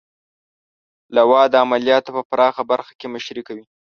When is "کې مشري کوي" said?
2.99-3.65